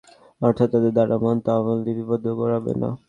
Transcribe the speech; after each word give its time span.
অর্থাৎ 0.41 0.67
তাদের 0.73 0.91
দ্বারা 0.95 1.15
মন্দ 1.23 1.45
আমল 1.57 1.77
লিপিবদ্ধ 1.85 2.25
করাবে 2.39 2.71
না। 2.81 2.89